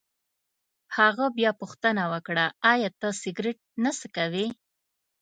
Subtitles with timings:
[0.97, 4.47] هغه بیا پوښتنه وکړه: ایا ته سګرېټ نه څکوې؟